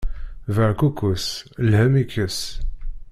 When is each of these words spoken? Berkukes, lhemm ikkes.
Berkukes, 0.55 1.25
lhemm 1.69 1.93
ikkes. 2.03 2.37